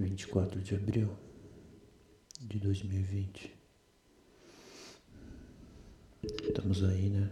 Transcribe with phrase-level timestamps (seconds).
[0.00, 1.16] vinte e quatro de abril
[2.40, 3.54] de dois mil e vinte.
[6.22, 7.30] Estamos aí, né?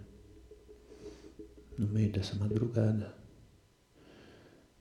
[1.79, 3.15] No meio dessa madrugada,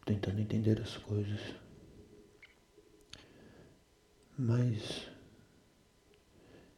[0.06, 1.40] tentando entender as coisas.
[4.38, 5.08] Mas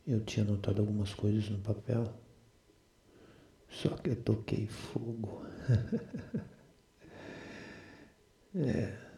[0.05, 2.13] eu tinha anotado algumas coisas no papel,
[3.69, 5.43] só que eu toquei fogo.
[8.55, 9.08] é,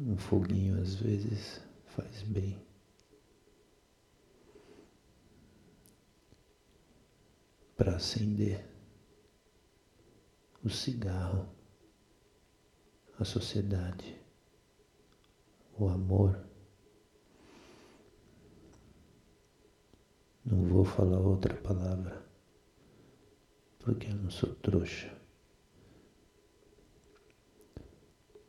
[0.00, 2.64] um foguinho às vezes faz bem.
[7.76, 8.64] Para acender
[10.64, 11.48] o cigarro,
[13.18, 14.20] a sociedade,
[15.78, 16.44] o amor.
[20.44, 22.24] Não vou falar outra palavra,
[23.80, 25.16] porque eu não sou trouxa.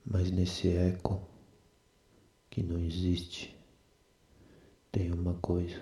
[0.06, 1.29] Mas nesse eco
[2.60, 3.56] que não existe,
[4.92, 5.82] tem uma coisa.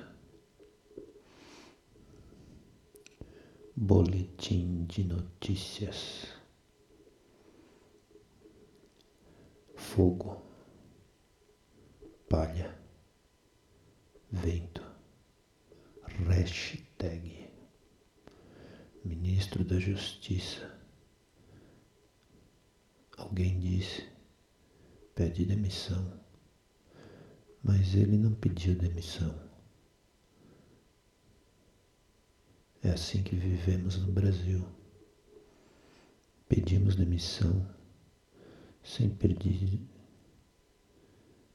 [3.76, 6.28] Boletim de notícias.
[9.76, 10.40] Fogo,
[12.30, 12.78] palha,
[14.32, 14.86] vento
[16.30, 17.50] hashtag
[19.04, 20.78] Ministro da Justiça.
[23.18, 24.08] Alguém disse,
[25.16, 26.27] pede demissão.
[27.68, 29.36] Mas ele não pediu demissão.
[32.82, 34.66] É assim que vivemos no Brasil.
[36.48, 37.68] Pedimos demissão
[38.82, 39.82] sem pedir,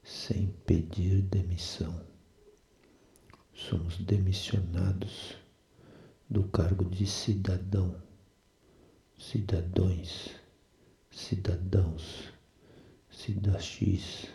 [0.03, 2.13] sem pedir demissão
[3.53, 5.37] somos demissionados
[6.29, 8.01] do cargo de cidadão,
[9.17, 10.29] cidadões,
[11.11, 12.33] cidadãos,
[13.09, 14.27] cidadãs,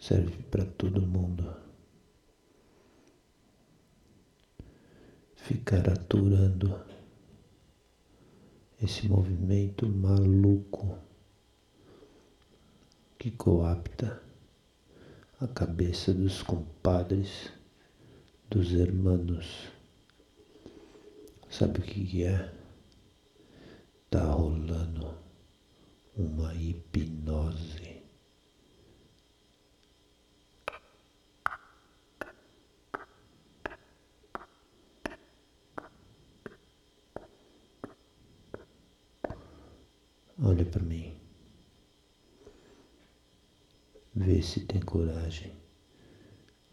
[0.00, 1.54] serve para todo mundo.
[5.36, 6.80] Ficar aturando
[8.82, 10.98] esse movimento maluco
[13.18, 14.22] que coapta
[15.40, 17.52] a cabeça dos compadres
[18.48, 19.68] dos hermanos.
[21.50, 22.52] Sabe o que é?
[24.08, 25.14] Tá rolando
[26.16, 27.90] uma hipnose.
[40.42, 41.14] Olha para mim.
[44.14, 45.52] Vê se tem coragem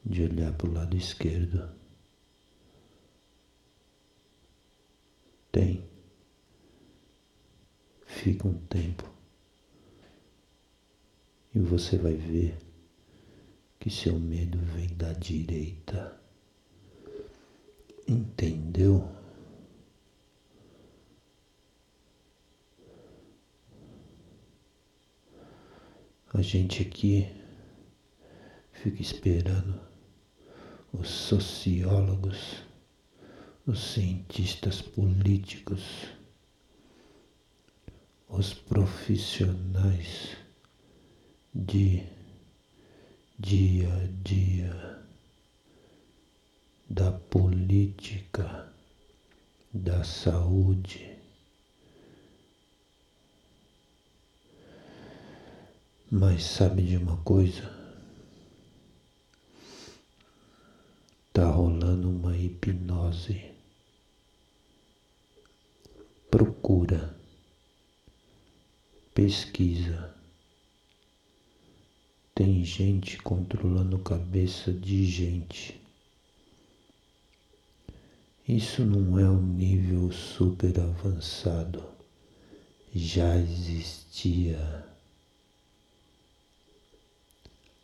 [0.04, 1.70] de olhar para o lado esquerdo.
[5.52, 5.88] Tem.
[8.06, 9.10] Fica um tempo.
[11.54, 12.58] E você vai ver
[13.80, 16.20] que seu medo vem da direita.
[18.08, 19.08] Entendeu?
[26.34, 27.28] A gente aqui
[28.72, 29.82] fica esperando
[30.94, 32.64] os sociólogos,
[33.66, 35.84] os cientistas políticos,
[38.30, 40.38] os profissionais
[41.54, 42.02] de
[43.38, 45.06] dia a dia
[46.90, 48.72] da política,
[49.74, 51.17] da saúde.
[56.10, 57.70] Mas sabe de uma coisa?
[61.28, 63.44] Está rolando uma hipnose.
[66.32, 67.14] Procura,
[69.14, 70.16] pesquisa.
[72.34, 75.78] Tem gente controlando cabeça de gente.
[78.48, 81.84] Isso não é um nível super avançado.
[82.96, 84.87] Já existia.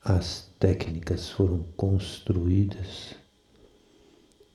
[0.06, 3.16] As técnicas foram construídas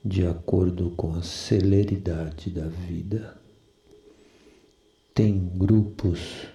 [0.05, 3.35] de acordo com a celeridade da vida.
[5.11, 6.45] Tem grupos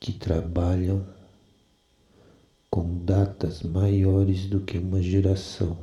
[0.00, 1.06] que trabalham
[2.68, 5.78] com datas maiores do que uma geração.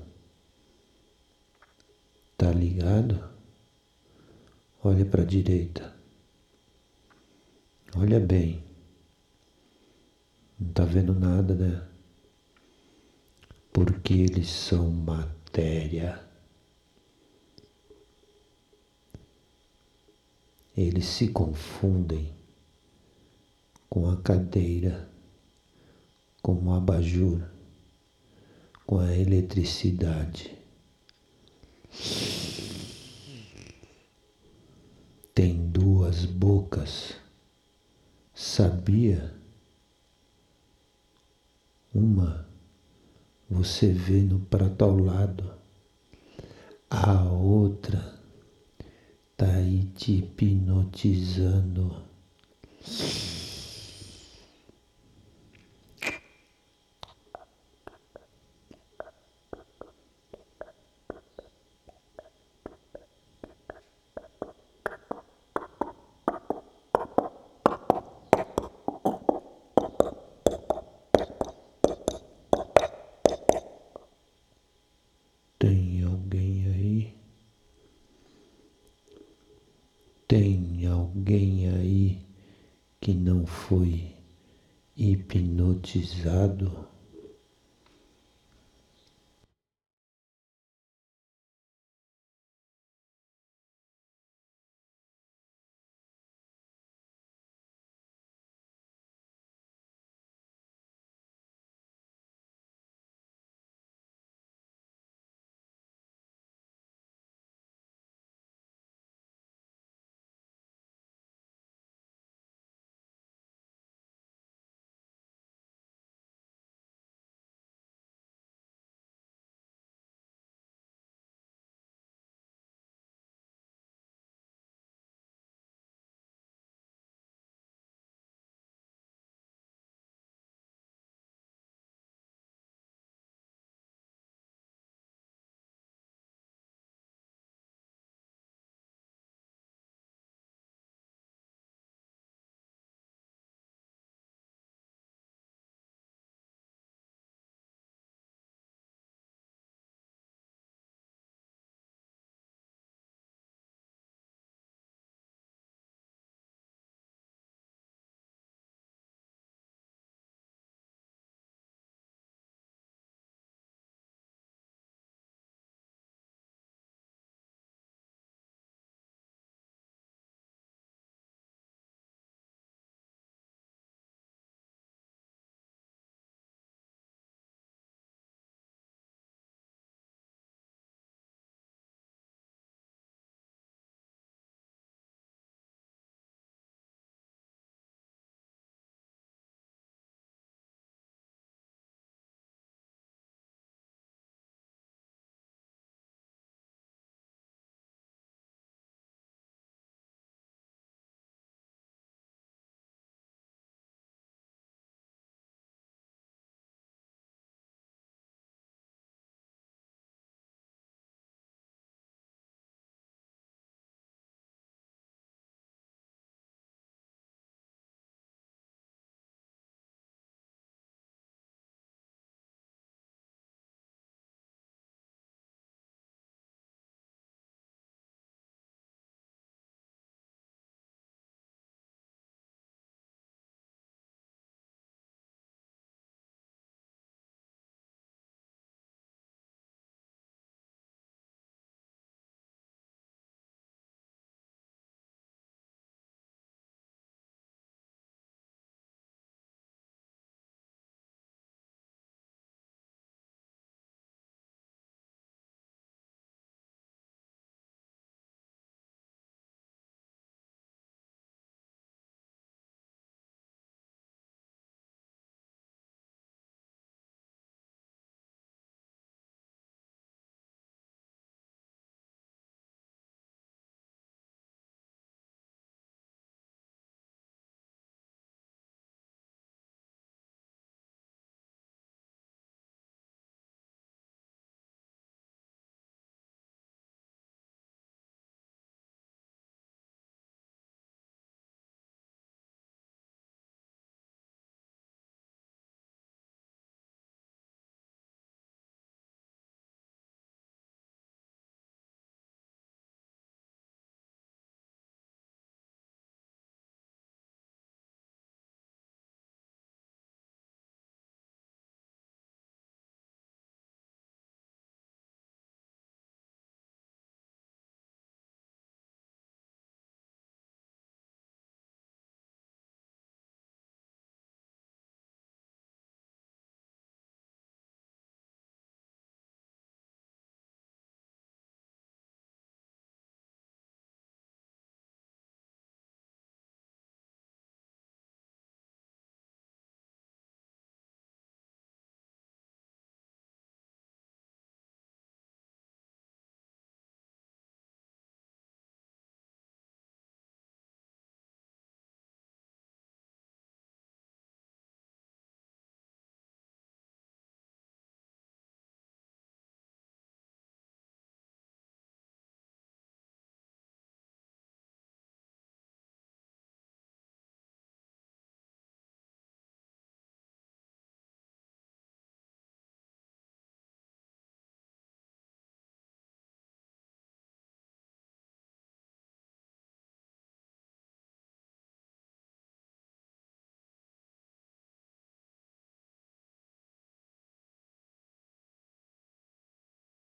[2.38, 3.24] Tá ligado?
[4.84, 5.96] Olha para a direita.
[7.96, 8.67] Olha bem.
[10.60, 11.88] Não tá vendo nada, né?
[13.72, 16.20] Porque eles são matéria.
[20.76, 22.34] Eles se confundem
[23.90, 25.10] com a cadeira,
[26.42, 27.42] como abajur
[28.86, 30.58] com a eletricidade.
[35.36, 37.16] Tem duas bocas,
[38.34, 39.36] sabia?
[41.98, 42.46] Uma
[43.50, 45.52] você vê no prato ao lado,
[46.92, 48.14] a outra
[49.36, 52.06] tá aí te hipnotizando.
[75.60, 77.14] Tem alguém aí?
[80.28, 82.22] Tem alguém aí
[83.00, 84.14] que não foi
[84.94, 86.86] hipnotizado?